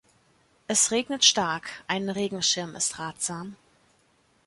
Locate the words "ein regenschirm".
1.87-2.75